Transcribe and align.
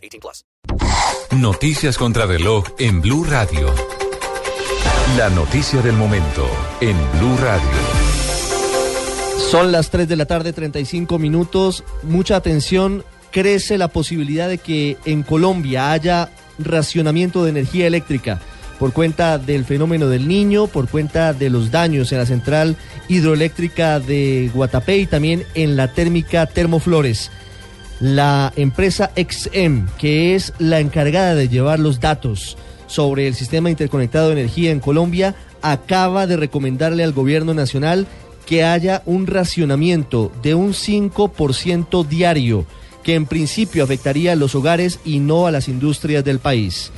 18 0.00 0.20
plus. 0.20 0.44
Noticias 1.32 1.98
contra 1.98 2.26
reloj 2.26 2.64
en 2.78 3.00
Blue 3.00 3.24
Radio. 3.24 3.72
La 5.16 5.30
noticia 5.30 5.82
del 5.82 5.96
momento 5.96 6.48
en 6.80 6.96
Blue 7.18 7.36
Radio. 7.38 7.68
Son 9.50 9.72
las 9.72 9.90
3 9.90 10.08
de 10.08 10.16
la 10.16 10.26
tarde, 10.26 10.52
35 10.52 11.18
minutos. 11.18 11.84
Mucha 12.02 12.36
atención. 12.36 13.04
Crece 13.32 13.78
la 13.78 13.88
posibilidad 13.88 14.48
de 14.48 14.58
que 14.58 14.96
en 15.04 15.22
Colombia 15.22 15.92
haya 15.92 16.30
racionamiento 16.58 17.44
de 17.44 17.50
energía 17.50 17.86
eléctrica 17.86 18.40
por 18.80 18.94
cuenta 18.94 19.36
del 19.36 19.66
fenómeno 19.66 20.08
del 20.08 20.26
niño, 20.26 20.66
por 20.66 20.88
cuenta 20.88 21.34
de 21.34 21.50
los 21.50 21.70
daños 21.70 22.12
en 22.12 22.18
la 22.18 22.24
central 22.24 22.76
hidroeléctrica 23.08 24.00
de 24.00 24.50
Guatapé 24.54 24.96
y 24.96 25.06
también 25.06 25.44
en 25.54 25.76
la 25.76 25.92
térmica 25.92 26.46
Termoflores. 26.46 27.30
La 28.00 28.50
empresa 28.56 29.10
XM, 29.14 29.86
que 29.98 30.34
es 30.34 30.54
la 30.58 30.80
encargada 30.80 31.34
de 31.34 31.50
llevar 31.50 31.78
los 31.78 32.00
datos 32.00 32.56
sobre 32.86 33.28
el 33.28 33.34
sistema 33.34 33.68
interconectado 33.68 34.28
de 34.28 34.40
energía 34.40 34.70
en 34.70 34.80
Colombia, 34.80 35.34
acaba 35.60 36.26
de 36.26 36.38
recomendarle 36.38 37.04
al 37.04 37.12
gobierno 37.12 37.52
nacional 37.52 38.06
que 38.46 38.64
haya 38.64 39.02
un 39.04 39.26
racionamiento 39.26 40.32
de 40.42 40.54
un 40.54 40.72
5% 40.72 42.06
diario, 42.06 42.64
que 43.02 43.14
en 43.14 43.26
principio 43.26 43.84
afectaría 43.84 44.32
a 44.32 44.36
los 44.36 44.54
hogares 44.54 44.98
y 45.04 45.18
no 45.18 45.46
a 45.46 45.50
las 45.50 45.68
industrias 45.68 46.24
del 46.24 46.38
país. 46.38 46.92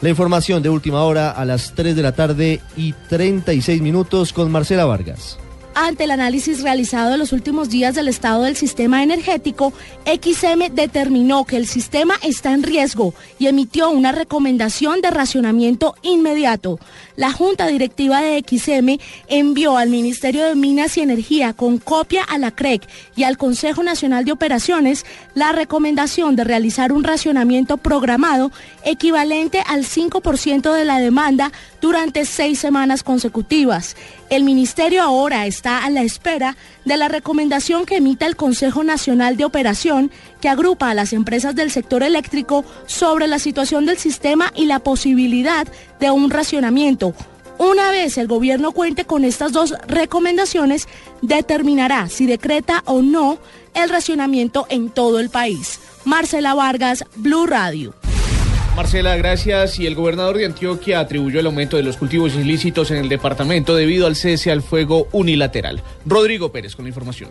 La 0.00 0.08
información 0.08 0.60
de 0.60 0.70
última 0.70 1.04
hora 1.04 1.30
a 1.30 1.44
las 1.44 1.72
3 1.76 1.94
de 1.94 2.02
la 2.02 2.12
tarde 2.12 2.60
y 2.76 2.94
36 3.08 3.80
minutos 3.80 4.32
con 4.32 4.50
Marcela 4.50 4.86
Vargas. 4.86 5.38
Ante 5.80 6.02
el 6.02 6.10
análisis 6.10 6.62
realizado 6.62 7.12
en 7.12 7.20
los 7.20 7.32
últimos 7.32 7.68
días 7.68 7.94
del 7.94 8.08
estado 8.08 8.42
del 8.42 8.56
sistema 8.56 9.04
energético, 9.04 9.72
XM 10.06 10.74
determinó 10.74 11.44
que 11.44 11.56
el 11.56 11.68
sistema 11.68 12.16
está 12.24 12.52
en 12.52 12.64
riesgo 12.64 13.14
y 13.38 13.46
emitió 13.46 13.88
una 13.88 14.10
recomendación 14.10 15.00
de 15.00 15.12
racionamiento 15.12 15.94
inmediato. 16.02 16.80
La 17.14 17.30
Junta 17.30 17.68
Directiva 17.68 18.20
de 18.20 18.44
XM 18.44 18.98
envió 19.28 19.76
al 19.76 19.88
Ministerio 19.88 20.46
de 20.46 20.56
Minas 20.56 20.96
y 20.96 21.02
Energía 21.02 21.52
con 21.52 21.78
copia 21.78 22.24
a 22.24 22.38
la 22.38 22.50
CREC 22.50 22.82
y 23.14 23.22
al 23.22 23.38
Consejo 23.38 23.84
Nacional 23.84 24.24
de 24.24 24.32
Operaciones 24.32 25.06
la 25.34 25.52
recomendación 25.52 26.34
de 26.34 26.42
realizar 26.42 26.92
un 26.92 27.04
racionamiento 27.04 27.76
programado 27.76 28.50
equivalente 28.84 29.62
al 29.64 29.84
5% 29.84 30.72
de 30.72 30.84
la 30.84 30.98
demanda 30.98 31.52
durante 31.80 32.24
seis 32.24 32.58
semanas 32.58 33.04
consecutivas. 33.04 33.94
El 34.28 34.42
Ministerio 34.42 35.02
ahora 35.02 35.46
está 35.46 35.67
a 35.76 35.90
la 35.90 36.02
espera 36.02 36.56
de 36.86 36.96
la 36.96 37.08
recomendación 37.08 37.84
que 37.84 37.98
emita 37.98 38.26
el 38.26 38.36
Consejo 38.36 38.82
Nacional 38.82 39.36
de 39.36 39.44
Operación, 39.44 40.10
que 40.40 40.48
agrupa 40.48 40.88
a 40.88 40.94
las 40.94 41.12
empresas 41.12 41.54
del 41.54 41.70
sector 41.70 42.02
eléctrico 42.02 42.64
sobre 42.86 43.26
la 43.26 43.38
situación 43.38 43.84
del 43.84 43.98
sistema 43.98 44.50
y 44.56 44.64
la 44.64 44.78
posibilidad 44.78 45.68
de 46.00 46.10
un 46.10 46.30
racionamiento. 46.30 47.14
Una 47.58 47.90
vez 47.90 48.18
el 48.18 48.28
gobierno 48.28 48.72
cuente 48.72 49.04
con 49.04 49.24
estas 49.24 49.52
dos 49.52 49.74
recomendaciones, 49.86 50.88
determinará 51.22 52.08
si 52.08 52.26
decreta 52.26 52.82
o 52.86 53.02
no 53.02 53.38
el 53.74 53.90
racionamiento 53.90 54.66
en 54.70 54.90
todo 54.90 55.20
el 55.20 55.28
país. 55.28 55.80
Marcela 56.04 56.54
Vargas, 56.54 57.04
Blue 57.16 57.46
Radio. 57.46 57.94
Marcela, 58.78 59.16
gracias. 59.16 59.80
Y 59.80 59.88
el 59.88 59.96
gobernador 59.96 60.38
de 60.38 60.46
Antioquia 60.46 61.00
atribuyó 61.00 61.40
el 61.40 61.46
aumento 61.46 61.76
de 61.76 61.82
los 61.82 61.96
cultivos 61.96 62.36
ilícitos 62.36 62.92
en 62.92 62.98
el 62.98 63.08
departamento 63.08 63.74
debido 63.74 64.06
al 64.06 64.14
cese 64.14 64.52
al 64.52 64.62
fuego 64.62 65.08
unilateral. 65.10 65.82
Rodrigo 66.06 66.52
Pérez 66.52 66.76
con 66.76 66.84
la 66.84 66.90
información. 66.90 67.30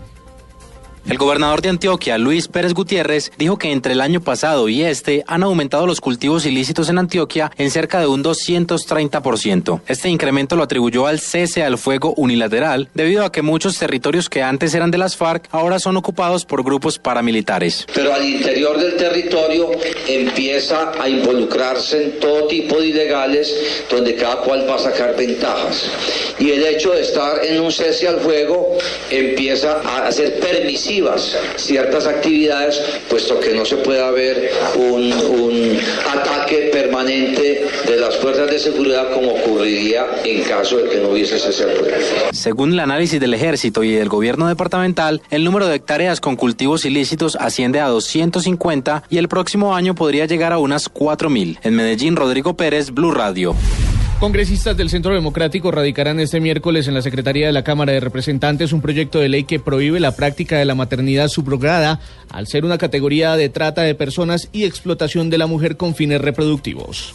El 1.09 1.17
gobernador 1.17 1.61
de 1.61 1.69
Antioquia, 1.69 2.17
Luis 2.17 2.49
Pérez 2.49 2.73
Gutiérrez, 2.73 3.31
dijo 3.37 3.57
que 3.57 3.71
entre 3.71 3.93
el 3.93 4.01
año 4.01 4.19
pasado 4.19 4.67
y 4.67 4.83
este 4.83 5.23
han 5.25 5.41
aumentado 5.41 5.87
los 5.87 6.01
cultivos 6.01 6.45
ilícitos 6.45 6.89
en 6.89 6.97
Antioquia 6.97 7.49
en 7.57 7.71
cerca 7.71 8.01
de 8.01 8.07
un 8.07 8.21
230%. 8.25 9.79
Este 9.87 10.09
incremento 10.09 10.57
lo 10.57 10.63
atribuyó 10.63 11.07
al 11.07 11.21
cese 11.21 11.63
al 11.63 11.77
fuego 11.77 12.13
unilateral, 12.17 12.89
debido 12.93 13.23
a 13.23 13.31
que 13.31 13.41
muchos 13.41 13.79
territorios 13.79 14.29
que 14.29 14.43
antes 14.43 14.73
eran 14.73 14.91
de 14.91 14.97
las 14.97 15.15
FARC 15.15 15.47
ahora 15.51 15.79
son 15.79 15.95
ocupados 15.95 16.43
por 16.43 16.61
grupos 16.61 16.99
paramilitares. 16.99 17.85
Pero 17.93 18.13
al 18.13 18.25
interior 18.25 18.77
del 18.77 18.97
territorio 18.97 19.71
empieza 20.09 20.91
a 21.01 21.07
involucrarse 21.07 22.03
en 22.03 22.19
todo 22.19 22.47
tipo 22.47 22.81
de 22.81 22.87
ilegales 22.87 23.55
donde 23.89 24.13
cada 24.15 24.41
cual 24.41 24.69
va 24.69 24.75
a 24.75 24.79
sacar 24.79 25.15
ventajas. 25.15 25.89
Y 26.37 26.51
el 26.51 26.65
hecho 26.65 26.91
de 26.91 27.01
estar 27.01 27.45
en 27.45 27.61
un 27.61 27.71
cese 27.71 28.09
al 28.09 28.19
fuego 28.19 28.77
empieza 29.09 29.79
a 30.05 30.11
ser 30.11 30.37
permisivo 30.41 30.96
ciertas 31.55 32.07
actividades, 32.07 32.81
puesto 33.09 33.39
que 33.39 33.53
no 33.53 33.65
se 33.65 33.77
puede 33.77 34.01
haber 34.01 34.51
un, 34.75 35.11
un 35.11 35.79
ataque 36.09 36.69
permanente 36.71 37.65
de 37.87 37.97
las 37.97 38.17
fuerzas 38.17 38.49
de 38.49 38.59
seguridad 38.59 39.11
como 39.13 39.31
ocurriría 39.31 40.05
en 40.23 40.43
caso 40.43 40.77
de 40.77 40.89
que 40.89 40.97
no 40.97 41.09
hubiese 41.09 41.35
ese 41.35 41.63
acuerdo. 41.63 41.97
Según 42.31 42.73
el 42.73 42.79
análisis 42.79 43.19
del 43.19 43.33
ejército 43.33 43.83
y 43.83 43.93
del 43.93 44.09
gobierno 44.09 44.47
departamental, 44.47 45.21
el 45.29 45.43
número 45.43 45.67
de 45.67 45.75
hectáreas 45.75 46.19
con 46.19 46.35
cultivos 46.35 46.85
ilícitos 46.85 47.35
asciende 47.35 47.79
a 47.79 47.87
250 47.87 49.03
y 49.09 49.17
el 49.17 49.27
próximo 49.27 49.75
año 49.75 49.95
podría 49.95 50.25
llegar 50.25 50.53
a 50.53 50.57
unas 50.57 50.91
4.000. 50.91 51.59
En 51.63 51.75
Medellín, 51.75 52.15
Rodrigo 52.15 52.55
Pérez, 52.55 52.91
Blue 52.91 53.11
Radio. 53.11 53.55
Congresistas 54.19 54.75
del 54.75 54.89
Centro 54.89 55.13
Democrático 55.13 55.69
radicarán 55.69 56.19
este 56.19 56.39
miércoles 56.39 56.87
en 56.87 56.95
la 56.95 57.03
Secretaría 57.03 57.45
de 57.45 57.53
la 57.53 57.63
Cámara 57.63 57.93
de 57.93 57.99
Representantes 57.99 58.73
un 58.73 58.81
proyecto 58.81 59.19
de 59.19 59.29
ley 59.29 59.43
que 59.43 59.59
prohíbe 59.59 59.99
la 59.99 60.15
práctica 60.15 60.57
de 60.57 60.65
la 60.65 60.73
maternidad 60.73 61.27
subrogada 61.27 61.99
al 62.31 62.47
ser 62.47 62.65
una 62.65 62.79
categoría 62.79 63.35
de 63.35 63.49
trata 63.49 63.83
de 63.83 63.93
personas 63.93 64.49
y 64.51 64.63
explotación 64.63 65.29
de 65.29 65.37
la 65.37 65.45
mujer 65.45 65.77
con 65.77 65.93
fines 65.93 66.19
reproductivos. 66.19 67.13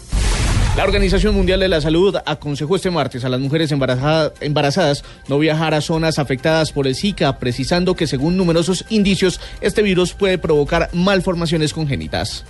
La 0.76 0.84
Organización 0.84 1.34
Mundial 1.34 1.58
de 1.58 1.68
la 1.68 1.80
Salud 1.80 2.16
aconsejó 2.24 2.76
este 2.76 2.92
martes 2.92 3.24
a 3.24 3.28
las 3.28 3.40
mujeres 3.40 3.72
embarazadas 3.72 5.04
no 5.26 5.40
viajar 5.40 5.74
a 5.74 5.80
zonas 5.80 6.20
afectadas 6.20 6.70
por 6.70 6.86
el 6.86 6.94
Zika, 6.94 7.36
precisando 7.40 7.96
que 7.96 8.06
según 8.06 8.36
numerosos 8.36 8.84
indicios 8.90 9.40
este 9.60 9.82
virus 9.82 10.14
puede 10.14 10.38
provocar 10.38 10.88
malformaciones 10.92 11.72
congénitas. 11.72 12.44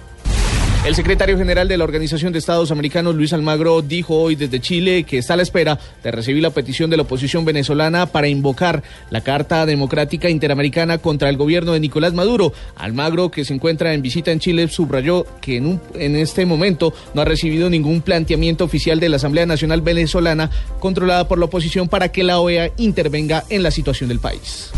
El 0.85 0.97
secretario 0.97 1.39
general 1.39 1.69
de 1.69 1.77
la 1.77 1.85
Organización 1.85 2.33
de 2.33 2.41
Estados 2.41 2.73
Americanos, 2.73 3.15
Luis 3.15 3.33
Almagro, 3.33 3.83
dijo 3.83 4.17
hoy 4.17 4.35
desde 4.35 4.59
Chile 4.59 5.05
que 5.05 5.19
está 5.19 5.35
a 5.35 5.37
la 5.37 5.45
espera 5.45 5.79
de 6.03 6.11
recibir 6.11 6.43
la 6.43 6.51
petición 6.51 6.91
de 6.91 6.97
la 6.97 7.05
oposición 7.05 7.45
venezolana 7.45 8.07
para 8.07 8.27
invocar 8.27 8.83
la 9.09 9.21
Carta 9.21 9.65
Democrática 9.65 10.29
Interamericana 10.29 10.99
contra 10.99 11.29
el 11.29 11.37
gobierno 11.37 11.73
de 11.73 11.79
Nicolás 11.79 12.15
Maduro. 12.15 12.53
Almagro, 12.75 13.31
que 13.31 13.45
se 13.45 13.55
encuentra 13.55 13.95
en 13.95 14.03
visita 14.03 14.33
en 14.33 14.41
Chile, 14.41 14.67
subrayó 14.67 15.25
que 15.41 15.59
en, 15.59 15.81
en 15.95 16.17
este 16.17 16.47
momento 16.47 16.93
no 17.15 17.23
ha 17.23 17.27
recibido 17.27 17.71
ningún 17.71 18.03
planteamiento 18.03 18.65
oficial 18.65 18.99
de 18.99 19.09
la 19.09 19.17
Asamblea 19.17 19.47
Nacional 19.47 19.83
Venezolana 19.83 20.51
controlada 20.81 21.29
por 21.29 21.39
la 21.39 21.45
oposición 21.45 21.87
para 21.89 22.09
que 22.11 22.25
la 22.25 22.41
OEA 22.41 22.73
intervenga 22.77 23.45
en 23.51 23.63
la 23.63 23.71
situación 23.71 24.09
del 24.09 24.19
país. 24.19 24.73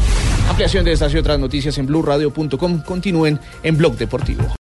Ampliación 0.51 0.85
de 0.85 0.93
estas 0.93 1.15
y 1.15 1.17
otras 1.17 1.39
noticias 1.39 1.79
en 1.79 1.87
blueradio.com. 1.87 2.83
Continúen 2.83 3.41
en 3.63 3.79
Blog 3.79 3.97
Deportivo. 3.97 4.45